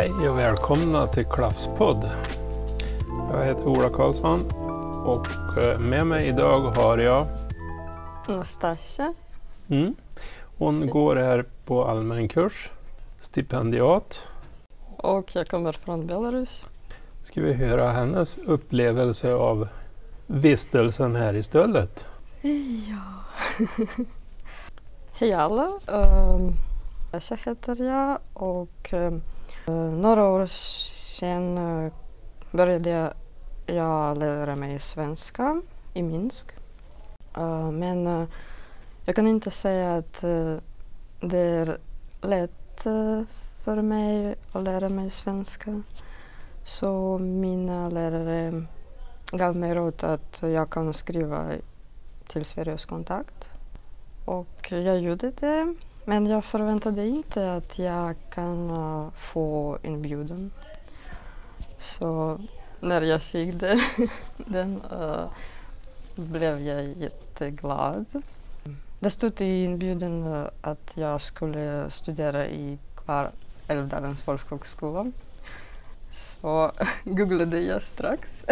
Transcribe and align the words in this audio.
Hej 0.00 0.28
och 0.28 0.38
välkomna 0.38 1.06
till 1.06 1.24
Klaffspodd. 1.24 2.10
Jag 3.32 3.44
heter 3.44 3.66
Ola 3.66 3.90
Karlsson 3.90 4.50
och 5.06 5.58
eh, 5.58 5.78
med 5.78 6.06
mig 6.06 6.28
idag 6.28 6.60
har 6.60 6.98
jag 6.98 7.26
Nastasia. 8.28 9.14
mm, 9.68 9.94
Hon 10.58 10.86
går 10.90 11.16
här 11.16 11.44
på 11.64 11.84
allmän 11.84 12.28
kurs, 12.28 12.70
stipendiat. 13.20 14.22
Och 14.96 15.36
jag 15.36 15.48
kommer 15.48 15.72
från 15.72 16.06
Belarus. 16.06 16.64
Ska 17.22 17.40
vi 17.40 17.52
höra 17.52 17.92
hennes 17.92 18.38
upplevelse 18.38 19.32
av 19.32 19.68
vistelsen 20.26 21.16
här 21.16 21.34
i 21.34 21.42
stället. 21.42 22.06
Ja. 22.88 23.24
Hej 25.20 25.32
alla. 25.32 25.68
Um, 25.86 26.52
Nastasia 27.12 27.50
heter 27.50 27.84
jag 27.84 28.18
och 28.34 28.92
um, 28.92 29.22
Eh, 29.70 29.92
några 29.92 30.24
år 30.24 30.46
sedan 30.46 31.58
eh, 31.58 31.92
började 32.50 33.14
jag, 33.66 34.18
lära 34.18 34.56
mig 34.56 34.80
svenska 34.80 35.62
i 35.94 36.02
Minsk. 36.02 36.46
Eh, 37.36 37.70
men 37.70 38.26
jag 39.04 39.16
kan 39.16 39.26
inte 39.26 39.50
säga 39.50 39.96
att 39.96 40.20
det 41.20 41.38
är 41.38 41.78
lätt 42.22 42.82
för 43.64 43.82
mig 43.82 44.34
att 44.52 44.62
lära 44.62 44.88
mig 44.88 45.10
svenska. 45.10 45.82
Så 46.64 47.18
mina 47.18 47.88
lärare 47.88 48.64
gav 49.32 49.56
mig 49.56 49.74
råd 49.74 50.04
att 50.04 50.42
jag 50.42 50.70
kan 50.70 50.94
skriva 50.94 51.52
till 52.28 52.44
Sveriges 52.44 52.84
kontakt. 52.84 53.50
Och 54.24 54.72
jag 54.72 54.98
gjorde 54.98 55.30
det. 55.30 55.74
Men 56.10 56.26
jag 56.26 56.44
förväntade 56.44 57.06
inte 57.06 57.54
att 57.54 57.78
jag 57.78 58.14
kan 58.30 58.70
eh, 58.70 59.10
få 59.10 59.78
inbjudan. 59.82 60.50
Så 61.78 62.40
när 62.80 63.02
jag 63.02 63.22
fick 63.22 63.60
det, 63.60 63.80
den 64.36 64.82
uh, 64.92 65.30
blev 66.14 66.60
jag 66.60 66.84
jätteglad. 66.84 68.22
Det 68.98 69.10
stod 69.10 69.40
i 69.40 69.64
inbjudan 69.64 70.32
eh, 70.32 70.46
att 70.60 70.92
jag 70.94 71.20
skulle 71.20 71.90
studera 71.90 72.46
i 72.46 72.78
Klar 73.04 73.30
Älvdalens 73.68 74.22
folkhögskola. 74.22 75.12
Så 76.12 76.72
googlade 77.04 77.60
jag 77.60 77.82
strax. 77.82 78.44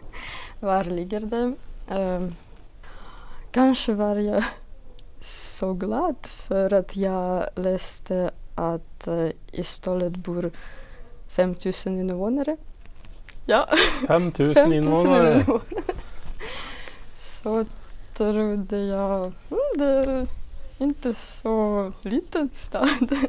Var 0.60 0.84
ligger 0.84 1.20
det? 1.20 1.54
Um, 1.96 2.34
kanske 3.50 3.94
var 3.94 4.16
jag 4.16 4.44
så 5.26 5.72
glad 5.72 6.16
för 6.22 6.72
att 6.72 6.96
jag 6.96 7.48
läste 7.54 8.30
att 8.54 9.08
uh, 9.08 9.30
i 9.52 9.62
Stollet 9.62 10.16
bor 10.16 10.50
5000 11.28 11.98
invånare. 11.98 12.56
Ja, 13.46 13.68
5000 14.06 14.72
invånare. 14.72 15.60
Så 17.16 17.64
trodde 18.14 18.78
jag, 18.78 19.32
mm, 19.50 19.60
det 19.76 19.84
är 19.84 20.26
inte 20.78 21.14
så 21.14 21.92
liten 22.02 22.50
stad. 22.52 23.16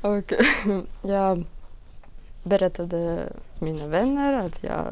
Och 0.00 0.32
jag 1.02 1.44
berättade 2.42 3.32
mina 3.58 3.86
vänner 3.86 4.46
att 4.46 4.64
jag 4.64 4.84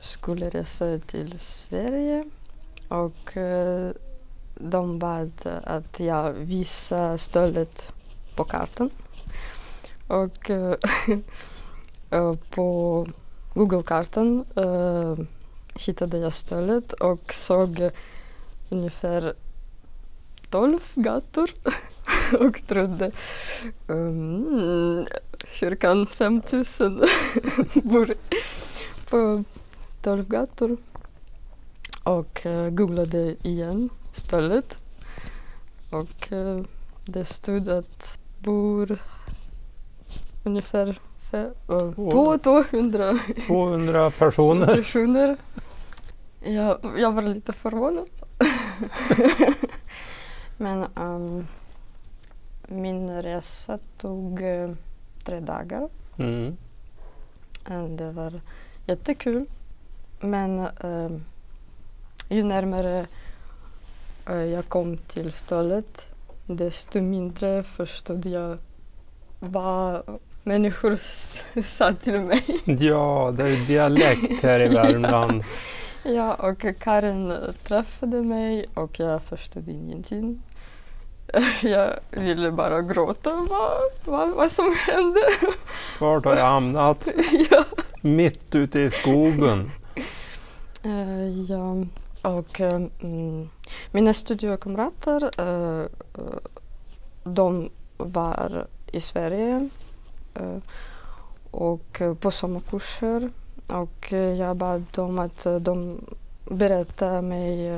skulle 0.00 0.50
resa 0.50 0.98
till 1.06 1.38
Sverige 1.38 2.24
och 2.88 3.36
uh, 3.36 3.90
de 4.60 4.98
bad 4.98 5.32
att 5.64 6.00
jag 6.00 6.32
visar 6.32 7.16
stället 7.16 7.92
på 8.34 8.44
kartan. 8.44 8.90
Och 10.06 10.50
uh, 10.50 10.74
på 12.50 13.06
Google-kartan 13.54 14.44
uh, 14.56 15.18
hittade 15.74 16.18
jag 16.18 16.32
stället 16.32 16.92
och 16.92 17.32
såg 17.32 17.90
ungefär 18.68 19.34
12 20.50 20.78
mm, 20.96 21.04
gator 21.04 21.50
och 22.38 22.66
trodde 22.66 23.10
um, 23.86 25.06
hur 25.60 25.76
kan 25.76 26.06
5000 26.06 27.04
bor 27.74 28.14
på 29.10 29.44
12 30.02 30.28
gator? 30.28 30.76
Och 32.02 32.46
uh, 32.46 32.70
googlade 32.70 33.36
igen 33.42 33.90
stället 34.18 34.78
och 35.90 36.32
uh, 36.32 36.60
det 37.04 37.24
stod 37.24 37.68
att 37.68 38.18
bor 38.38 38.98
ungefär 40.44 40.98
fe, 41.30 41.50
uh, 41.70 41.92
Två- 41.94 42.38
200 42.38 43.12
200 43.46 44.10
personer. 44.10 44.66
personer. 44.76 45.36
Jag, 46.44 46.78
jag 46.98 47.12
var 47.12 47.22
lite 47.22 47.52
förvånad. 47.52 48.08
Men 50.56 50.86
um, 50.96 51.46
min 52.68 53.22
resa 53.22 53.78
tog 53.98 54.42
uh, 54.42 54.72
tre 55.24 55.40
dagar. 55.40 55.88
Mm. 56.18 56.56
Uh, 57.70 57.84
Det 57.84 58.12
var 58.12 58.40
jättekul. 58.86 59.44
Men 60.20 60.58
uh, 60.84 61.18
ju 62.28 62.42
närmare 62.42 63.06
jag 64.34 64.68
kom 64.68 64.96
till 64.96 65.32
stället 65.32 66.06
desto 66.46 67.00
mindre 67.00 67.62
förstod 67.62 68.26
jag 68.26 68.58
vad 69.38 70.02
människor 70.42 70.96
sa 71.62 71.92
till 71.92 72.20
mig. 72.20 72.44
Ja, 72.64 73.34
det 73.36 73.42
är 73.42 73.66
dialekt 73.66 74.42
här 74.42 74.60
i 74.60 74.68
Värmland. 74.74 75.44
Ja, 76.02 76.34
och 76.34 76.64
Karin 76.80 77.34
träffade 77.62 78.22
mig 78.22 78.66
och 78.74 79.00
jag 79.00 79.22
förstod 79.22 79.68
ingenting. 79.68 80.42
Jag 81.62 81.98
ville 82.10 82.50
bara 82.50 82.82
gråta 82.82 83.30
vad, 83.30 83.78
vad, 84.04 84.36
vad 84.36 84.52
som 84.52 84.76
hände. 84.86 85.20
Vart 86.00 86.24
har 86.24 86.36
jag 86.36 86.44
hamnat? 86.44 87.08
ja. 87.50 87.64
Mitt 88.00 88.54
ute 88.54 88.80
i 88.80 88.90
skogen. 88.90 89.70
Eh, 90.82 91.28
ja. 91.28 91.74
Och 92.22 92.60
ehm, 92.60 92.90
mm, 93.00 93.48
mina 93.92 94.14
studiekamrater, 94.14 95.30
eh, 95.38 95.82
eh, 96.14 96.38
de 97.24 97.70
var 97.96 98.66
i 98.92 99.00
Sverige 99.00 99.68
eh, 100.34 100.58
och 101.50 102.02
på 102.20 102.30
sommarkurser. 102.30 103.30
Och 103.68 104.12
jag 104.12 104.56
bad 104.56 104.84
dem 104.90 105.18
att 105.18 105.46
de 105.60 106.00
berätta 106.44 107.22
mig 107.22 107.68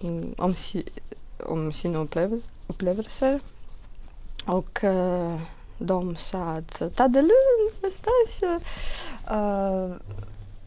mm, 0.00 0.34
om, 0.38 0.54
si, 0.54 0.84
om 1.46 1.72
sina 1.72 1.98
upplev- 1.98 2.42
upplevelser. 2.66 3.40
Och 4.46 4.84
eh, 4.84 5.40
de 5.78 6.16
sa 6.16 6.42
att 6.42 6.82
ta 6.96 7.08
det 7.08 7.22
lugnt 7.22 7.82
Nastasia. 7.82 8.60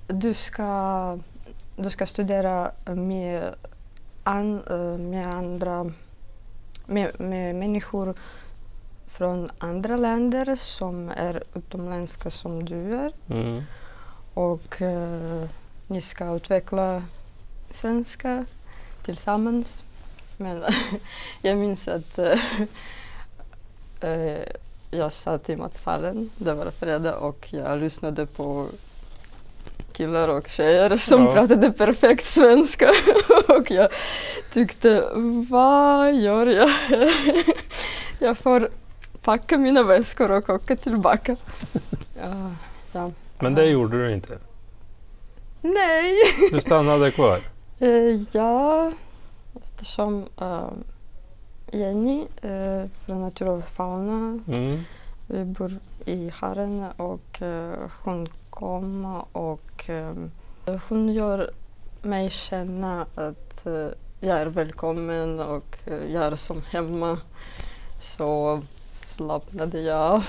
Du 0.07 0.33
ska, 0.33 1.17
du 1.83 1.89
ska 1.89 2.05
studera 2.05 2.71
med, 2.85 3.55
an, 4.23 4.63
eh, 4.69 4.97
med 4.97 5.33
andra 5.33 5.91
med, 6.85 7.19
med 7.19 7.55
människor 7.55 8.15
från 9.07 9.51
andra 9.57 9.97
länder 9.97 10.55
som 10.55 11.09
är 11.09 11.43
utomländska 11.53 12.31
som 12.31 12.65
du 12.65 12.95
är 12.95 13.11
Mm. 13.29 13.63
och 14.33 14.81
eh, 14.81 15.49
ni 15.87 16.01
ska 16.01 16.35
utveckla 16.35 17.03
svenska 17.71 18.45
tillsammans. 19.03 19.83
Men 20.37 20.63
jag 21.41 21.57
minns 21.57 21.87
att 21.87 22.19
eh, 22.19 22.39
eh, 24.09 24.43
jag 24.91 25.11
satt 25.11 25.49
i 25.49 25.55
matsalen, 25.55 26.29
det 26.37 26.53
var 26.53 26.71
fredag 26.71 27.15
och 27.15 27.47
jag 27.53 27.79
lyssnade 27.79 28.25
på 28.25 28.67
killar 29.93 30.27
och 30.27 30.47
tjejer 30.49 30.97
som 30.97 31.25
Ja. 31.25 31.31
pratade 31.31 31.71
perfekt 31.71 32.25
svenska 32.25 32.89
och 33.47 33.71
jag 33.71 33.89
tyckte 34.53 35.09
vad 35.49 36.13
gör 36.13 36.45
jag 36.47 36.67
här? 36.67 37.11
jag 38.19 38.37
får 38.37 38.69
packa 39.21 39.57
mina 39.57 39.83
väskor 39.83 40.31
och 40.31 40.49
åka 40.49 40.75
tillbaka. 40.75 41.35
Ja, 42.23 42.51
ja. 42.91 43.11
Men 43.39 43.55
det 43.55 43.65
gjorde 43.65 43.97
du 44.07 44.13
inte. 44.13 44.37
Nej! 45.61 46.15
Du 46.51 46.61
stannade 46.61 47.11
kvar. 47.11 47.39
Eh, 47.79 48.21
ja, 48.31 48.91
eftersom 49.63 50.25
uh, 50.41 50.69
Jenny 51.71 52.25
uh, 52.45 52.85
från 53.05 53.21
Natur 53.21 53.47
och 53.49 53.63
fauna, 53.75 54.39
Mm. 54.47 54.79
vi 55.27 55.43
bor 55.45 55.79
i 56.05 56.29
Haren 56.35 56.85
och 56.97 57.41
eh, 57.41 57.73
hon 58.03 58.29
kom 58.61 59.05
och 59.31 59.89
eh, 59.89 60.13
hon 60.89 61.13
gör 61.13 61.51
mig 62.01 62.29
känna 62.29 63.05
att 63.15 63.65
eh, 63.65 63.87
jag 64.19 64.41
är 64.41 64.45
välkommen 64.45 65.39
och 65.39 65.77
eh, 65.85 66.13
jag 66.13 66.23
är 66.23 66.35
som 66.35 66.61
hemma. 66.71 67.17
Så 67.99 68.61
slappnade 68.93 69.81
jag 69.81 69.99
av 69.99 70.25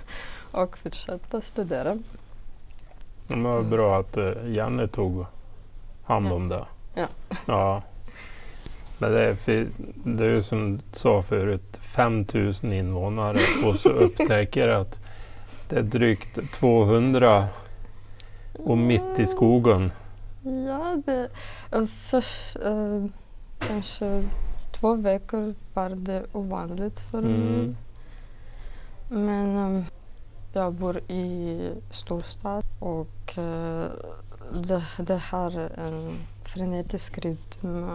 och 0.50 0.78
fortsatte 0.78 1.40
studera. 1.40 1.98
Men 3.26 3.42
det 3.42 3.48
var 3.48 3.62
bra 3.62 4.00
att 4.00 4.16
eh, 4.16 4.32
Jenny 4.46 4.88
tog 4.88 5.26
hand 6.04 6.32
om 6.32 6.48
det. 6.48 6.64
Ja. 6.94 7.06
ja. 7.46 7.82
Men 8.98 9.12
det 9.12 9.20
är, 9.20 9.68
det 10.04 10.24
är 10.24 10.30
ju 10.30 10.42
som 10.42 10.76
du 10.76 10.82
sa 10.92 11.22
förut, 11.22 11.78
5000 11.96 12.72
invånare 12.72 13.38
och 13.66 13.74
så 13.74 13.88
upptäcker 13.88 14.68
att 14.68 15.00
det 15.68 15.76
är 15.76 15.82
drygt 15.82 16.38
200 16.52 17.48
och 18.64 18.78
mitt 18.78 19.18
i 19.18 19.26
skogen. 19.26 19.92
Ja, 20.42 21.02
det, 21.06 21.30
eh, 21.72 21.86
först, 21.86 22.56
eh, 22.56 23.04
kanske 23.58 24.24
två 24.72 24.94
veckor 24.94 25.54
var 25.74 25.90
det 25.90 26.24
ovanligt 26.32 27.00
för 27.00 27.22
mig. 27.22 27.58
Mm. 27.58 27.76
Men 29.08 29.76
eh, 29.76 29.84
jag 30.52 30.72
bor 30.72 30.98
i 30.98 31.60
storstad 31.90 32.64
och 32.78 33.38
eh, 33.38 33.86
det, 34.52 34.82
det 34.98 35.18
har 35.18 35.70
en 35.78 36.18
frenetisk 36.44 37.18
rytm. 37.18 37.88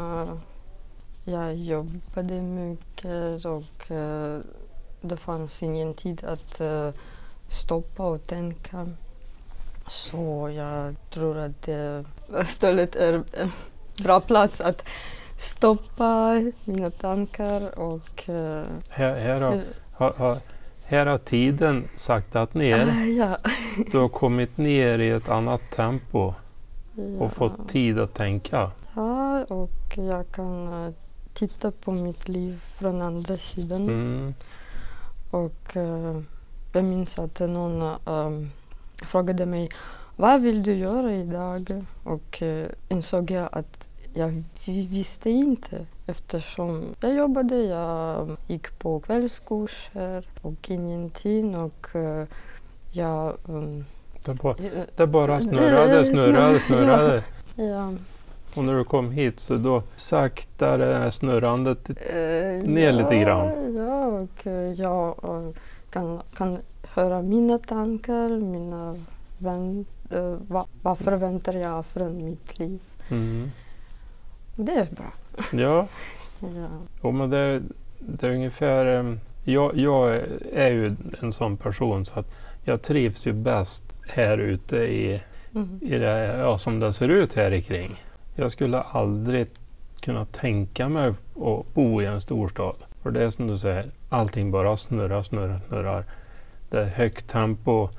Jag 1.25 1.55
jobbade 1.55 2.41
mycket 2.41 3.45
och 3.45 3.91
eh, 3.91 4.39
det 5.01 5.17
fanns 5.17 5.63
ingen 5.63 5.93
tid 5.93 6.23
att 6.23 6.59
eh, 6.59 6.89
stoppa 7.49 8.03
och 8.03 8.27
tänka. 8.27 8.87
Så 9.87 10.49
jag 10.55 10.95
tror 11.09 11.37
att 11.37 11.61
det 11.61 12.05
stället 12.45 12.95
är 12.95 13.13
en 13.13 13.51
bra 14.03 14.19
plats 14.19 14.61
att 14.61 14.89
stoppa 15.37 16.41
mina 16.65 16.89
tankar 16.89 17.79
och 17.79 18.29
eh, 18.29 18.65
Här, 18.89 19.15
här, 19.15 19.41
har, 19.41 19.61
har, 19.93 20.13
har, 20.17 20.37
här 20.85 21.05
har 21.05 21.17
tiden 21.17 21.87
saktat 21.95 22.53
ner. 22.53 22.87
Ah, 22.87 23.05
ja. 23.05 23.37
Du 23.91 23.97
har 23.97 24.09
kommit 24.09 24.57
ner 24.57 24.99
i 24.99 25.09
ett 25.09 25.29
annat 25.29 25.61
tempo 25.75 26.33
ja. 26.95 27.03
och 27.19 27.33
fått 27.33 27.69
tid 27.69 27.99
att 27.99 28.13
tänka. 28.13 28.71
Ja, 28.95 29.43
och 29.43 29.97
jag 29.97 30.31
kan 30.31 30.85
eh, 30.85 30.93
titta 31.33 31.71
på 31.71 31.91
mitt 31.91 32.27
liv 32.27 32.61
från 32.77 33.01
andra 33.01 33.37
sidan. 33.37 33.81
Mm. 33.81 34.33
Och 35.31 35.77
eh, 35.77 36.21
jag 36.73 36.83
minns 36.83 37.19
att 37.19 37.39
någon 37.39 37.81
eh, 37.81 38.47
frågade 39.05 39.45
mig 39.45 39.69
vad 40.15 40.41
vill 40.41 40.63
du 40.63 40.73
göra 40.75 41.11
idag? 41.13 41.83
Och 42.03 42.41
eh, 42.43 42.67
insåg 42.89 43.31
jag 43.31 43.49
att 43.51 43.87
jag 44.13 44.43
vi- 44.65 44.87
visste 44.87 45.29
inte 45.29 45.85
eftersom 46.07 46.83
jag 46.99 47.13
jobbade, 47.15 47.55
jag 47.57 48.37
gick 48.47 48.79
på 48.79 48.99
kvällskurser 48.99 50.27
och 50.41 50.69
ingenting 50.71 51.55
och 51.55 51.95
eh, 51.95 52.25
jag... 52.91 53.33
Um, 53.45 53.85
Det, 54.25 54.33
bara, 54.33 54.55
det 54.95 55.07
bara 55.07 55.41
snurrade, 55.41 56.05
snurrade, 56.05 56.59
snurrade. 56.59 57.23
ja, 57.55 57.93
Och 58.57 58.63
när 58.63 58.73
du 58.77 58.83
kom 58.83 59.11
hit 59.11 59.39
så 59.39 59.55
då 59.55 59.83
sakta 59.95 60.77
det 60.77 60.95
här 60.97 61.11
snurrandet. 61.11 61.89
Eh, 61.89 62.69
Ner 62.69 62.91
lite 62.91 63.15
grann. 63.17 63.75
Ja, 63.75 64.05
och 64.05 64.47
eh, 64.47 64.73
jag 64.73 65.07
eh, 65.23 65.49
kan, 65.89 66.21
kan 66.37 66.57
höra 66.95 67.21
mina 67.21 67.57
tankar, 67.57 68.29
mina 68.29 68.95
vän, 69.37 69.85
eh, 70.11 70.35
vad, 70.47 70.65
vad 70.81 70.97
förväntar 70.97 71.53
jag 71.53 71.85
från 71.85 72.25
mitt 72.25 72.59
liv. 72.59 72.79
Mm. 73.11 73.51
Det 74.55 74.71
är 74.71 74.87
bra. 74.95 75.13
Ja, 75.51 75.87
Ja. 76.39 76.67
jo, 77.03 77.11
men 77.11 77.29
det, 77.29 77.61
det 77.99 78.27
är 78.27 78.31
ungefär... 78.31 78.85
em, 78.85 79.19
Jag, 79.45 79.77
jag 79.77 80.15
är 80.53 80.69
ju 80.71 80.95
en 81.21 81.33
sån 81.33 81.57
person 81.57 82.05
så 82.05 82.19
att 82.19 82.31
jag 82.63 82.81
trivs 82.81 83.25
ju 83.25 83.33
bäst 83.33 83.83
här 84.07 84.37
ute 84.37 84.77
i, 84.77 85.21
Mm. 85.55 85.79
i 85.81 85.97
det, 85.97 86.37
ja, 86.37 86.57
som 86.57 86.79
det 86.79 86.93
ser 86.93 87.09
ut 87.09 87.33
här 87.33 87.53
i 87.53 87.61
kring. 87.61 88.03
Jag 88.35 88.51
skulle 88.51 88.81
aldrig 88.81 89.47
kunna 90.01 90.25
tänka 90.25 90.89
mig 90.89 91.09
att 91.35 91.73
bo 91.73 92.01
i 92.01 92.05
en 92.05 92.21
storstad. 92.21 92.75
För 93.01 93.11
det 93.11 93.23
är 93.23 93.29
som 93.29 93.47
du 93.47 93.57
säger, 93.57 93.91
allting 94.09 94.51
bara 94.51 94.77
snurrar, 94.77 95.23
snurrar, 95.23 95.59
snurrar. 95.67 96.05
Det 96.73 96.79
är 96.81 96.85
högt 96.85 97.27
tempo, 97.27 97.89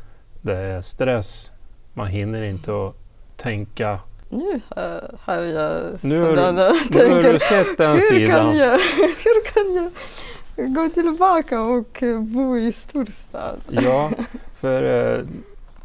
det 0.42 0.56
är 0.56 0.82
stress, 0.82 1.50
man 1.92 2.06
hinner 2.06 2.42
inte 2.42 2.70
att 2.86 2.94
tänka. 3.36 3.98
Nu 4.28 4.60
eh, 4.76 4.82
har 5.20 5.42
jag 5.42 5.96
Nu 6.00 6.20
har 6.22 6.30
du- 6.30 6.36
sådana 6.36 6.72
Nu 6.90 7.08
har 7.10 7.32
du 7.32 7.38
sett 7.38 7.78
den 7.78 7.92
Hur 7.94 8.00
sidan. 8.00 8.30
kan, 8.50 8.56
jag, 8.56 8.70
hur 9.24 9.44
kan 9.52 9.74
jag 10.56 10.74
gå 10.74 10.88
tillbaka 10.88 11.60
och 11.62 12.02
eh, 12.02 12.20
bo 12.20 12.56
i 12.58 12.72
storstad? 12.72 13.60
Ja, 13.70 14.10
för 14.60 15.14
eh, 15.18 15.24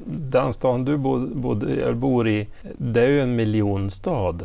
den 0.05 0.53
stan 0.53 0.85
du 0.85 0.97
bod, 0.97 1.63
eller 1.63 1.93
bor 1.93 2.27
i, 2.29 2.47
det 2.77 3.01
är 3.01 3.07
ju 3.07 3.21
en 3.21 3.35
miljonstad. 3.35 4.39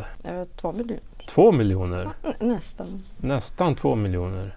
Två 0.61 0.73
miljoner. 0.73 1.00
Två 1.29 1.52
miljoner, 1.52 2.05
Nä- 2.23 2.35
Nästan. 2.55 3.02
nästan 3.17 3.75
två 3.75 3.94
miljoner. 3.94 4.56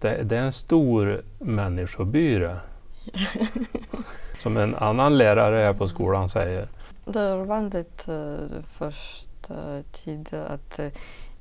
Det, 0.00 0.22
det 0.22 0.36
är 0.36 0.42
en 0.42 0.52
stor 0.52 1.22
människoby 1.38 2.38
det. 2.38 2.56
Som 4.42 4.56
en 4.56 4.74
annan 4.74 5.18
lärare 5.18 5.56
här 5.64 5.74
på 5.74 5.88
skolan 5.88 6.28
säger. 6.28 6.68
Det 7.04 7.20
är 7.20 7.36
vanligt 7.36 8.08
eh, 8.08 8.62
första 8.72 9.82
tiden 9.92 10.46
att 10.46 10.78
eh, 10.78 10.88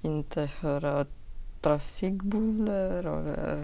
inte 0.02 0.50
höra 0.60 1.06
trafikbuller 1.62 3.08
och 3.08 3.28
eh, 3.28 3.60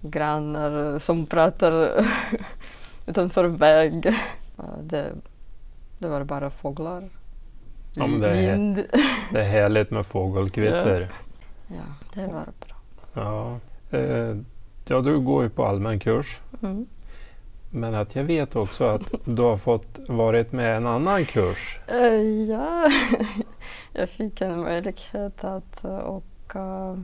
grannar 0.00 0.98
som 0.98 1.26
pratar 1.26 2.04
utanför 3.06 3.44
väg. 3.44 4.06
Ja, 4.56 4.64
det, 4.82 5.12
det 5.98 6.08
var 6.08 6.24
bara 6.24 6.50
fåglar. 6.50 7.10
Ja, 7.92 8.06
det 8.06 8.28
är- 8.30 8.52
Vind. 8.56 8.84
Det 9.32 9.40
är 9.40 9.44
härligt 9.50 9.90
med 9.90 10.06
fågelkvitter. 10.06 11.08
Ja, 11.66 11.82
det 12.14 12.26
var 12.26 12.32
bra. 12.66 12.76
Ja. 13.12 13.58
Eh, 13.98 14.36
ja, 14.88 15.00
du 15.00 15.18
går 15.20 15.42
ju 15.42 15.50
på 15.50 15.66
allmän 15.66 15.98
kurs. 15.98 16.40
Mm. 16.62 16.86
Men 17.76 17.94
att 17.94 18.14
jag 18.14 18.24
vet 18.24 18.56
också 18.56 18.84
att 18.84 19.14
du 19.24 19.42
har 19.42 19.56
fått 19.56 19.98
varit 20.08 20.52
med 20.52 20.76
en 20.76 20.86
annan 20.86 21.24
kurs. 21.24 21.80
Eh, 21.86 22.22
ja, 22.50 22.90
jag 23.92 24.08
fick 24.08 24.40
en 24.40 24.60
möjlighet 24.62 25.44
att 25.44 25.84
eh, 25.84 26.10
åka 26.10 26.96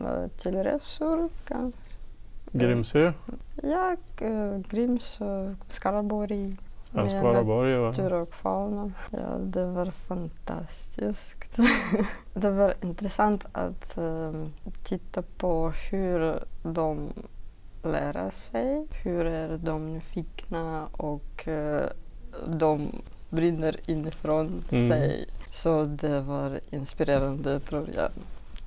eh, 0.00 0.26
till 0.38 0.62
resor. 0.62 1.28
Grimsö, 2.52 3.12
Ja, 3.62 3.96
Grimsö, 4.68 5.54
Skaraborg. 5.68 6.56
ja, 6.92 7.08
Skaraborg 7.08 7.76
och 7.76 7.86
Natur 7.86 8.12
och 8.12 8.34
fauna. 8.34 8.92
Ja, 9.10 9.38
det 9.38 9.64
var 9.64 9.86
fantastiskt. 9.86 11.56
det 12.34 12.50
var 12.50 12.74
intressant 12.82 13.46
att 13.52 13.98
titta 14.84 15.22
på 15.22 15.72
hur 15.90 16.38
de 16.62 17.12
lär 17.86 18.30
sig. 18.30 18.86
Hur 18.90 19.24
är 19.26 19.56
de 19.56 19.92
nyfikna 19.94 20.86
och 20.92 21.48
eh, 21.48 21.86
de 22.46 22.92
brinner 23.30 23.76
inifrån 23.90 24.62
Mm. 24.72 24.90
sig. 24.90 25.26
Så 25.50 25.84
det 25.84 26.20
var 26.20 26.60
inspirerande 26.70 27.60
tror 27.60 27.88
jag. 27.94 28.08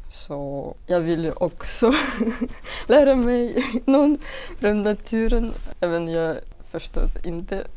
Så 0.10 0.74
jag 0.86 1.00
vill 1.02 1.32
också 1.36 1.92
lära 2.88 3.16
mig 3.16 3.64
någon 3.86 4.18
från 4.60 4.84
naturen. 4.84 5.54
Även 5.80 6.08
jag 6.08 6.38
förstod 6.72 7.10
inte 7.24 7.68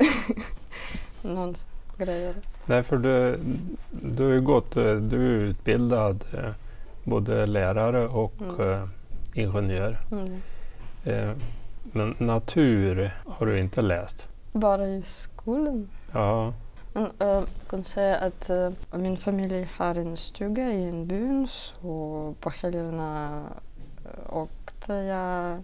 någon 1.22 1.54
grejer. 1.98 2.34
Därför 2.66 2.96
du, 2.96 3.38
du 3.90 4.24
har 4.24 4.30
ju 4.32 4.40
gått, 4.40 4.76
eh, 4.76 4.94
du 4.94 5.16
är 5.36 5.40
utbildad 5.40 6.24
eh, 6.32 6.50
både 7.04 7.46
lärare 7.46 8.08
och 8.08 8.32
Mm. 8.42 8.88
ingenjör. 9.34 9.98
Mm. 10.12 10.42
Eh, 11.04 11.32
men 11.82 12.14
natur 12.18 13.10
har 13.26 13.46
du 13.46 13.60
inte 13.60 13.82
läst. 13.82 14.28
Bara 14.52 14.86
i 14.86 15.02
skolan. 15.02 15.88
Ja, 16.12 16.52
Men 16.92 17.04
äh, 17.04 17.10
jag 17.18 17.46
kan 17.68 17.84
säga 17.84 18.16
att 18.16 18.50
äh, 18.50 18.70
min 18.90 19.16
familj 19.16 19.68
har 19.76 19.94
en 19.94 20.16
stuga 20.16 20.72
i 20.72 20.88
en 20.88 21.06
by 21.06 21.46
så 21.46 22.34
på 22.40 22.50
helgerna 22.50 23.42
äh, 24.04 24.36
åkte 24.36 24.94
jag 24.94 25.62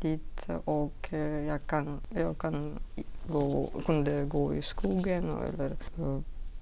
dit 0.00 0.48
och 0.64 1.12
jag, 1.46 1.66
kan, 1.66 2.00
jag 2.08 2.38
kan 2.38 2.78
gå, 3.26 3.70
kunde 3.86 4.24
gå 4.24 4.54
i 4.54 4.62
skogen 4.62 5.36
eller 5.48 5.72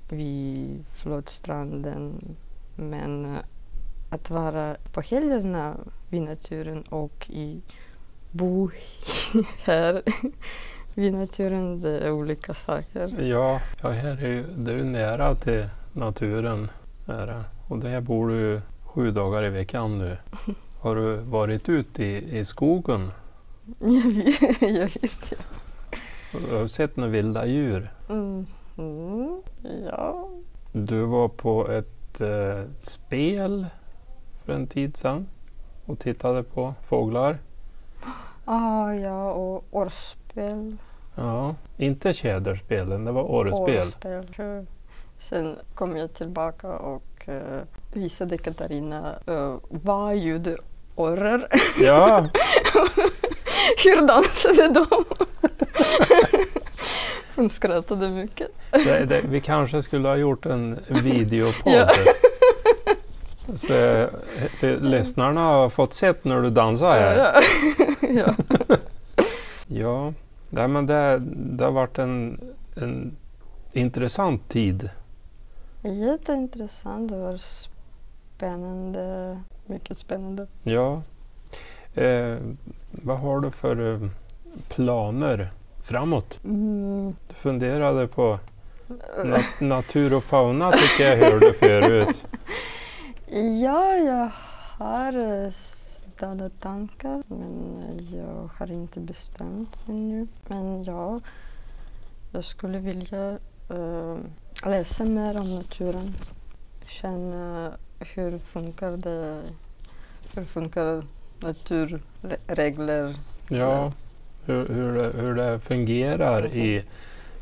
vid 0.08 0.84
flodstranden. 0.92 2.36
Men 2.76 3.38
att 4.10 4.30
vara 4.30 4.76
på 4.92 5.00
helgerna 5.00 5.76
vid 6.10 6.22
naturen 6.22 6.82
och 6.82 7.30
i 7.30 7.60
bo 8.34 8.70
här 9.64 10.02
vid 10.94 11.14
naturen, 11.14 11.80
det 11.80 11.98
är 11.98 12.10
olika 12.10 12.54
saker. 12.54 13.22
ja, 13.22 13.60
ja 13.82 13.90
här 13.90 14.24
är 14.24 14.28
ju, 14.28 14.44
det 14.56 14.72
är 14.72 14.76
ju 14.76 14.84
nära 14.84 15.34
till 15.34 15.66
naturen. 15.92 16.70
Är 17.06 17.26
det. 17.26 17.44
Och 17.68 17.78
där 17.78 18.00
bor 18.00 18.28
du 18.28 18.60
sju 18.84 19.10
dagar 19.10 19.44
i 19.44 19.50
veckan 19.50 19.98
nu. 19.98 20.16
Har 20.80 20.96
du 20.96 21.16
varit 21.16 21.68
ute 21.68 22.04
i, 22.04 22.38
i 22.38 22.44
skogen 22.44 23.10
ja, 24.60 24.88
visst 25.02 25.32
ja. 25.32 25.44
Har 26.32 26.62
du 26.62 26.68
sett 26.68 26.96
några 26.96 27.10
vilda 27.10 27.46
djur? 27.46 27.92
Mm. 28.10 28.46
Mm. 28.78 29.42
Ja. 29.90 30.28
Du 30.72 31.04
var 31.04 31.28
på 31.28 31.68
ett 31.68 32.20
eh, 32.20 32.62
spel 32.78 33.66
för 34.44 34.52
en 34.52 34.66
tid 34.66 34.96
sedan 34.96 35.26
och 35.84 35.98
tittade 35.98 36.42
på 36.42 36.74
fåglar. 36.88 37.38
Ah, 38.44 38.92
ja, 38.92 39.32
och 39.32 39.64
årsspel. 39.70 40.76
Ja, 41.14 41.54
inte 41.76 42.12
tjäderspelen, 42.12 43.04
det 43.04 43.12
var. 43.12 43.22
Årsspel. 43.22 43.94
Sen 45.18 45.56
kom 45.74 45.96
jag 45.96 46.14
tillbaka 46.14 46.68
och 46.68 47.28
uh, 47.28 47.60
visade 47.92 48.38
Katarina 48.38 49.14
uh, 49.28 49.56
vad 49.68 50.16
gjorde 50.16 50.56
orrar? 50.94 51.48
Ja, 51.80 52.28
Hur 53.84 54.06
dansade 54.06 54.68
de? 54.68 54.86
Hon 57.36 57.50
skrattade 57.50 58.08
mycket. 58.08 58.48
det, 58.70 59.04
det, 59.04 59.20
vi 59.28 59.40
kanske 59.40 59.82
skulle 59.82 60.08
ha 60.08 60.16
gjort 60.16 60.46
en 60.46 60.78
videopodd. 60.88 61.72
Ja. 61.72 61.88
Så 63.58 63.72
eh, 63.72 64.08
eh, 64.60 64.80
lyssnarna 64.80 65.40
har 65.40 65.70
fått 65.70 65.94
sett 65.94 66.24
när 66.24 66.42
du 66.42 66.50
dansar 66.50 66.92
här. 66.92 67.18
Ja, 67.18 67.42
ja. 67.78 67.83
Ja, 69.66 70.12
nej, 70.50 70.68
men 70.68 70.86
det, 70.86 71.18
det 71.36 71.64
har 71.64 71.72
varit 71.72 71.98
en, 71.98 72.40
en 72.76 73.16
intressant 73.72 74.48
tid. 74.48 74.88
Jätteintressant. 75.82 77.10
Det 77.10 77.18
var 77.18 77.36
spännande. 78.36 79.38
Mycket 79.66 79.98
spännande. 79.98 80.46
Ja. 80.62 81.02
Eh, 81.94 82.36
vad 82.90 83.18
har 83.18 83.40
du 83.40 83.50
för 83.50 83.92
eh, 83.94 84.08
planer 84.68 85.50
framåt? 85.82 86.38
Mm. 86.44 87.14
Du 87.28 87.34
funderade 87.34 88.06
på 88.06 88.38
nat- 89.24 89.60
natur 89.60 90.12
och 90.14 90.24
fauna 90.24 90.72
tycker 90.72 91.16
jag 91.16 91.30
hörde 91.30 91.52
förut. 91.54 92.24
Ja, 93.62 93.94
jag 93.94 94.30
har 94.78 95.12
sådana 96.18 96.48
tankar 96.48 97.22
men 97.26 97.98
jag 98.12 98.50
har 98.56 98.72
inte 98.72 99.00
bestämt 99.00 99.76
ännu. 99.88 100.26
Men 100.48 100.84
ja, 100.84 101.20
jag 102.32 102.44
skulle 102.44 102.78
vilja 102.78 103.38
eh, 103.70 104.18
läsa 104.64 105.04
mer 105.04 105.40
om 105.40 105.54
naturen. 105.54 106.14
Känna 106.86 107.72
hur 107.98 108.38
funkar 108.38 108.96
det, 108.96 109.42
hur 110.34 110.44
funkar 110.44 111.04
naturregler. 111.40 113.14
Ja, 113.48 113.92
hur, 114.44 114.66
hur, 114.66 114.94
det, 114.94 115.20
hur 115.20 115.34
det 115.34 115.60
fungerar 115.60 116.46
i, 116.46 116.84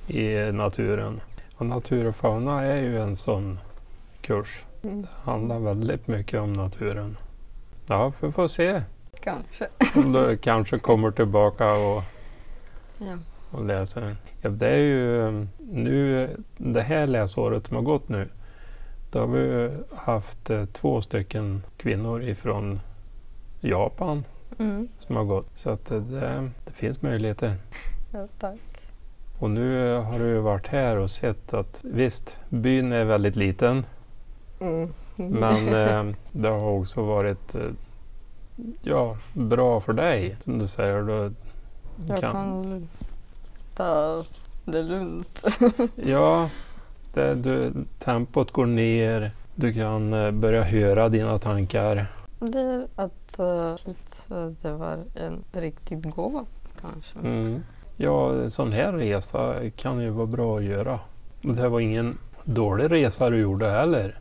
i 0.06 0.52
naturen. 0.52 1.20
Och 1.56 1.66
natur 1.66 2.06
och 2.06 2.16
fauna 2.16 2.62
är 2.62 2.82
ju 2.82 3.00
en 3.00 3.16
sån 3.16 3.58
kurs. 4.20 4.64
Mm. 4.82 5.02
Det 5.02 5.08
handlar 5.30 5.58
väldigt 5.58 6.08
mycket 6.08 6.40
om 6.40 6.52
naturen. 6.52 7.16
Ja, 7.92 8.12
vi 8.20 8.32
får 8.32 8.48
se 8.48 8.82
Kanske. 9.24 9.66
om 9.94 10.12
du 10.12 10.36
kanske 10.36 10.78
kommer 10.78 11.10
tillbaka 11.10 11.72
och, 11.74 12.02
Ja. 12.98 13.18
och 13.50 13.64
läser. 13.64 14.16
Ja, 14.40 14.50
det 14.50 14.68
är 14.68 14.76
ju 14.78 15.16
um, 15.18 15.48
nu 15.58 16.30
det 16.56 16.82
här 16.82 17.06
läsåret 17.06 17.66
som 17.66 17.76
har 17.76 17.82
gått 17.82 18.08
nu. 18.08 18.28
Då 19.10 19.18
har 19.18 19.26
vi 19.26 19.70
haft 19.96 20.50
eh, 20.50 20.64
två 20.64 21.02
stycken 21.02 21.62
kvinnor 21.76 22.22
ifrån 22.22 22.80
Japan 23.60 24.24
Mm. 24.58 24.88
som 24.98 25.16
har 25.16 25.24
gått. 25.24 25.50
Så 25.54 25.70
att 25.70 25.90
eh, 25.90 25.98
det, 26.00 26.50
det 26.64 26.72
finns 26.72 27.02
möjligheter. 27.02 27.56
ja, 28.12 28.26
tack. 28.38 28.58
Och 29.38 29.50
nu 29.50 29.94
har 29.96 30.18
du 30.18 30.38
varit 30.38 30.66
här 30.68 30.96
och 30.96 31.10
sett 31.10 31.54
att 31.54 31.80
visst, 31.84 32.36
byn 32.48 32.92
är 32.92 33.04
väldigt 33.04 33.36
liten. 33.36 33.86
Mm. 34.60 34.92
Men 35.30 35.68
eh, 36.08 36.14
det 36.32 36.48
har 36.48 36.70
också 36.70 37.02
varit 37.02 37.54
eh, 37.54 37.70
ja, 38.82 39.16
bra 39.32 39.80
för 39.80 39.92
dig. 39.92 40.36
Som 40.44 40.58
du 40.58 40.68
säger. 40.68 41.02
Du 41.02 41.32
jag 42.08 42.20
kan, 42.20 42.32
kan 42.32 42.88
ta 43.74 44.24
det 44.64 44.82
lugnt. 44.82 45.44
Ja, 45.96 46.50
det, 47.14 47.34
du, 47.34 47.72
tempot 47.98 48.50
går 48.50 48.66
ner. 48.66 49.30
Du 49.54 49.72
kan 49.74 50.12
eh, 50.12 50.30
börja 50.30 50.62
höra 50.62 51.08
dina 51.08 51.38
tankar. 51.38 52.06
Det 52.38 52.60
är 52.60 52.86
att 52.96 53.38
eh, 53.38 53.74
det 54.62 54.72
var 54.72 54.98
en 55.14 55.44
riktig 55.52 56.10
gåva 56.14 56.44
kanske. 56.80 57.18
Mm. 57.18 57.62
Ja, 57.96 58.50
sån 58.50 58.72
här 58.72 58.92
resa 58.92 59.70
kan 59.76 60.00
ju 60.00 60.10
vara 60.10 60.26
bra 60.26 60.58
att 60.58 60.64
göra. 60.64 61.00
Det 61.42 61.68
var 61.68 61.80
ingen 61.80 62.18
dålig 62.44 62.90
resa 62.90 63.30
du 63.30 63.36
gjorde 63.36 63.70
heller. 63.70 64.18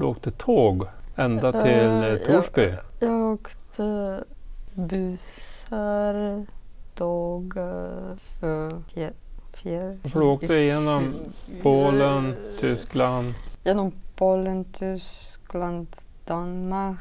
Du 0.00 0.06
åkte 0.06 0.30
tåg 0.30 0.86
ända 1.16 1.52
till 1.52 1.60
Eh, 1.60 2.04
eh, 2.04 2.18
Torsby. 2.18 2.74
Jag 2.98 3.32
åkte 3.32 4.24
bussar, 4.74 6.46
tåg, 6.94 7.56
uh, 7.56 8.78
fjär, 8.94 9.12
fjär, 9.52 9.98
För 10.08 10.20
du 10.20 10.26
åkte 10.26 10.54
igenom 10.54 11.14
Polen, 11.62 12.34
Tyskland. 12.60 13.34
Genom 13.64 13.92
Polen, 14.16 14.64
Tyskland, 14.64 15.86
Danmark, 16.24 16.98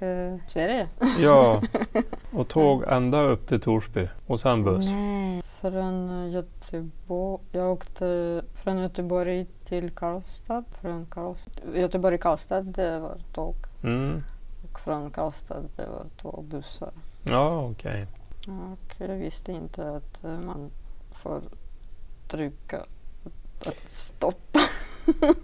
eh, 0.00 0.36
Sverige. 0.48 0.88
Ja, 1.20 1.62
och 2.32 2.48
tåg 2.48 2.84
ända 2.88 3.22
upp 3.22 3.48
till 3.48 3.60
Torsby 3.60 4.08
och 4.26 4.40
sen 4.40 4.64
buss. 4.64 4.84
Nej, 4.84 5.42
från 5.60 6.30
Göteborg. 6.30 7.42
Jag 7.52 7.72
åkte 7.72 8.42
från 8.62 8.78
Göteborg 8.78 9.46
till 9.80 9.90
Karlstad. 9.90 10.64
Från 10.80 11.06
Karlstad. 11.06 11.60
Göteborg 11.74 12.18
Karlstad, 12.18 12.62
det 12.62 12.98
var 12.98 13.16
tåg. 13.32 13.54
Mm. 13.82 14.22
Och 14.62 14.80
från 14.80 15.10
Karlstad, 15.10 15.62
det 15.76 15.86
var 15.86 16.06
två 16.22 16.44
bussar. 16.48 16.92
Ja, 17.22 17.70
okej. 17.70 18.06
Och 18.46 18.94
jag 18.98 19.16
visste 19.16 19.52
inte 19.52 19.96
att 19.96 20.24
eh, 20.24 20.40
man 20.40 20.70
får 21.22 21.42
trycka 22.28 22.76
att, 23.24 23.66
att 23.66 23.88
stoppa. 23.88 24.60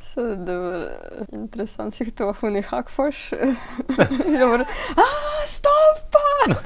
Så 0.00 0.34
det 0.34 0.58
var 0.58 0.88
en 1.18 1.34
intressant 1.34 1.94
situation 1.94 2.56
i 2.56 2.60
Hagfors. 2.60 3.32
jag 4.26 4.48
var 4.48 4.60
ah, 4.96 5.46
stoppa! 5.46 6.60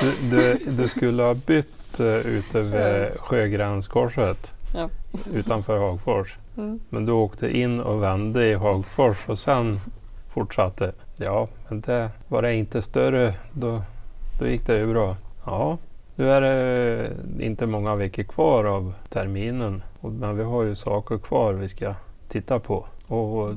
Du, 0.00 0.36
du, 0.36 0.70
du 0.70 0.88
skulle 0.88 1.22
ha 1.22 1.34
bytt 1.34 2.00
uh, 2.00 2.06
ute 2.06 2.62
vid 2.62 3.20
Sjögränskorset 3.20 4.57
Ja. 4.74 4.88
utanför 5.32 5.78
Hagfors. 5.78 6.38
Mm. 6.56 6.80
Men 6.88 7.06
du 7.06 7.12
åkte 7.12 7.58
in 7.58 7.80
och 7.80 8.02
vände 8.02 8.46
i 8.46 8.54
Hagfors 8.54 9.28
och 9.28 9.38
sen 9.38 9.80
fortsatte. 10.28 10.92
Ja, 11.16 11.48
men 11.68 11.80
det 11.80 12.10
var 12.28 12.42
det 12.42 12.54
inte 12.54 12.82
större. 12.82 13.34
Då, 13.52 13.82
då 14.38 14.46
gick 14.46 14.66
det 14.66 14.78
ju 14.78 14.86
bra. 14.86 15.16
Ja, 15.46 15.78
nu 16.14 16.30
är 16.30 16.40
det 16.40 17.10
inte 17.38 17.66
många 17.66 17.94
veckor 17.94 18.22
kvar 18.22 18.64
av 18.64 18.94
terminen. 19.08 19.82
Men 20.00 20.36
vi 20.36 20.42
har 20.42 20.62
ju 20.62 20.76
saker 20.76 21.18
kvar 21.18 21.52
vi 21.52 21.68
ska 21.68 21.94
titta 22.28 22.58
på. 22.58 22.86
Och 23.06 23.54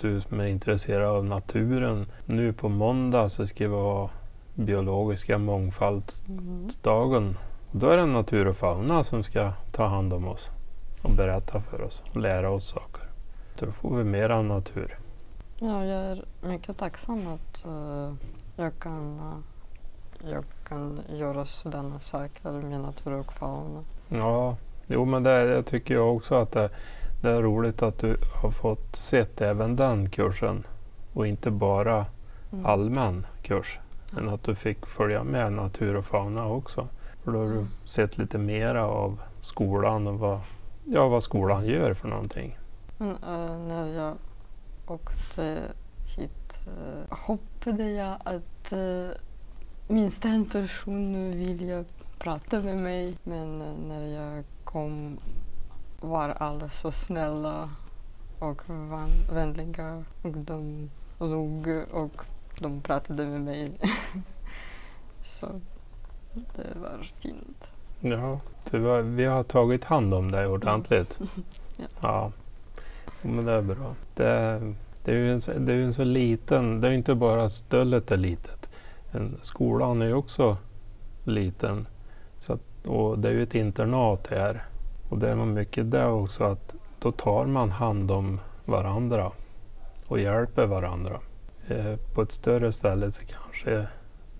du 0.00 0.20
som 0.20 0.40
är 0.40 0.46
intresserad 0.46 1.08
av 1.08 1.24
naturen. 1.24 2.06
Nu 2.24 2.52
på 2.52 2.68
måndag 2.68 3.28
så 3.28 3.46
ska 3.46 3.68
vi 3.68 3.74
ha 3.74 4.10
biologiska 4.54 5.38
mångfaldsdagen. 5.38 7.36
Då 7.70 7.90
är 7.90 7.96
det 7.96 8.06
natur 8.06 8.46
och 8.46 8.56
fauna 8.56 9.04
som 9.04 9.22
ska 9.24 9.52
ta 9.72 9.86
hand 9.86 10.12
om 10.12 10.28
oss 10.28 10.50
och 11.02 11.10
berätta 11.10 11.60
för 11.60 11.82
oss 11.82 12.02
och 12.10 12.16
lära 12.20 12.50
oss 12.50 12.68
saker. 12.68 13.02
Då 13.58 13.72
får 13.72 13.96
vi 13.96 14.04
mera 14.04 14.42
natur. 14.42 14.98
Ja, 15.58 15.84
jag 15.84 16.00
är 16.04 16.24
mycket 16.42 16.78
tacksam 16.78 17.26
att 17.26 17.64
eh, 17.64 18.12
jag, 18.56 18.72
kan, 18.78 19.18
eh, 19.18 20.30
jag 20.32 20.44
kan 20.68 21.00
göra 21.12 21.46
sådana 21.46 22.00
saker 22.00 22.50
med 22.52 22.80
natur 22.80 23.12
och 23.18 23.32
fauna. 23.32 23.80
Ja, 24.08 24.56
jo 24.86 25.04
men 25.04 25.22
det, 25.22 25.30
jag 25.44 25.66
tycker 25.66 25.94
jag 25.94 26.16
också 26.16 26.34
att 26.34 26.52
det, 26.52 26.70
det 27.22 27.30
är 27.30 27.42
roligt 27.42 27.82
att 27.82 27.98
du 27.98 28.16
har 28.42 28.50
fått 28.50 28.96
sett 28.96 29.40
även 29.40 29.76
den 29.76 30.10
kursen 30.10 30.64
och 31.14 31.26
inte 31.26 31.50
bara 31.50 32.06
Mm. 32.52 32.66
allmän 32.66 33.26
kurs. 33.42 33.78
Men 34.10 34.28
att 34.28 34.42
du 34.42 34.54
fick 34.54 34.86
följa 34.86 35.24
med 35.24 35.52
natur 35.52 35.96
och 35.96 36.04
fauna 36.04 36.46
också. 36.46 36.88
För 37.26 37.32
då 37.32 37.38
har 37.38 37.48
du 37.48 37.66
sett 37.84 38.18
lite 38.18 38.38
mera 38.38 38.86
av 38.86 39.20
skolan 39.40 40.06
och 40.06 40.18
vad, 40.18 40.40
ja, 40.84 41.08
vad 41.08 41.22
skolan 41.22 41.66
gör 41.66 41.94
för 41.94 42.08
någonting. 42.08 42.58
Mm, 43.00 43.12
eh, 43.22 43.58
när 43.58 43.86
jag 43.86 44.16
åkte 44.86 45.62
hit 46.16 46.60
uh, 46.68 47.18
hoppade 47.18 47.90
jag 47.90 48.16
att 48.24 48.72
eh, 48.72 49.08
minst 49.88 50.24
en 50.24 50.44
person 50.44 51.30
ville 51.30 51.84
prata 52.18 52.60
med 52.60 52.76
mig. 52.76 53.18
Men 53.22 53.58
när 53.88 54.06
jag 54.06 54.44
kom 54.64 55.18
var 56.00 56.28
alla 56.28 56.68
så 56.68 56.92
snälla 56.92 57.70
och 58.38 58.62
vänliga 59.32 60.04
och 60.22 60.36
de 60.36 60.90
log 61.18 61.68
och 61.92 62.22
de 62.60 62.80
pratade 62.80 63.26
med 63.26 63.40
mig. 63.40 63.72
så 65.22 65.60
det 66.56 66.80
var 66.80 66.98
fint. 67.20 67.70
Ja, 68.00 68.40
har, 68.70 69.02
vi 69.02 69.24
har 69.24 69.42
tagit 69.42 69.84
hand 69.84 70.14
om 70.14 70.30
dig 70.30 70.46
ordentligt. 70.46 71.18
Ja. 71.78 71.86
ja. 72.02 72.32
Men 73.22 73.46
det 73.46 73.52
är 73.52 73.62
bra. 73.62 73.94
Det, 74.14 74.60
det 75.04 75.12
är 75.12 75.16
ju 75.16 75.32
en, 75.32 75.40
det 75.66 75.72
är 75.72 75.82
en 75.82 75.94
så 75.94 76.04
liten, 76.04 76.80
det 76.80 76.88
är 76.88 76.92
inte 76.92 77.14
bara 77.14 77.48
stället 77.48 78.10
är 78.10 78.16
litet. 78.16 78.70
En, 79.10 79.38
skolan 79.42 80.02
är 80.02 80.06
ju 80.06 80.14
också 80.14 80.56
liten. 81.24 81.86
Så 82.40 82.52
att, 82.52 82.86
och 82.86 83.18
det 83.18 83.28
är 83.28 83.32
ju 83.32 83.42
ett 83.42 83.54
internat 83.54 84.26
här. 84.30 84.64
Och 85.08 85.18
det 85.18 85.30
är 85.30 85.34
mycket 85.34 85.90
det 85.90 86.06
också 86.06 86.44
att 86.44 86.74
då 86.98 87.12
tar 87.12 87.46
man 87.46 87.70
hand 87.70 88.10
om 88.10 88.40
varandra 88.64 89.32
och 90.08 90.20
hjälper 90.20 90.66
varandra. 90.66 91.20
Eh, 91.68 91.96
på 92.14 92.22
ett 92.22 92.32
större 92.32 92.72
ställe 92.72 93.12
så 93.12 93.22
kanske 93.24 93.86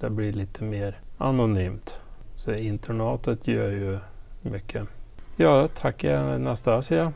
det 0.00 0.10
blir 0.10 0.32
lite 0.32 0.64
mer 0.64 1.00
anonymt. 1.18 1.94
Så 2.36 2.52
internatet 2.54 3.46
gör 3.48 3.70
ju 3.70 3.98
mycket. 4.42 4.86
Ja, 5.36 5.68
tackar 5.68 6.14
Anastasia 6.34 7.12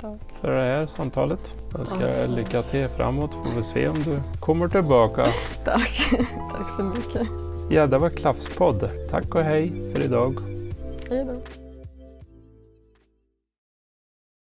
Tack. 0.00 0.20
för 0.40 0.50
det 0.52 0.62
här 0.62 0.86
samtalet. 0.86 1.54
Jag 1.70 1.80
önskar 1.80 2.08
er 2.08 2.28
lycka 2.28 2.62
till 2.62 2.88
framåt. 2.88 3.30
Får 3.32 3.56
vi 3.56 3.64
se 3.64 3.88
om 3.88 4.02
du 4.02 4.20
kommer 4.40 4.68
tillbaka. 4.68 5.26
Tack. 5.64 6.10
Tack 6.52 6.70
så 6.76 6.82
mycket. 6.82 7.28
Ja, 7.70 7.86
det 7.86 7.98
var 7.98 8.10
Klaffspodd. 8.10 8.90
Tack 9.10 9.34
och 9.34 9.42
hej 9.42 9.92
för 9.94 10.04
idag. 10.04 10.34
Hej 11.10 11.24
då. 11.24 11.40